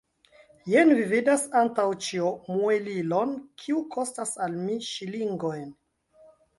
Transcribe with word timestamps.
Jen 0.71 0.93
vi 0.99 1.03
vidas 1.11 1.43
antaŭ 1.61 1.85
ĉio 2.07 2.33
muelilon, 2.55 3.39
kiu 3.63 3.87
kostas 3.95 4.37
al 4.49 4.61
mi 4.67 4.83
ŝilingojn. 4.93 5.75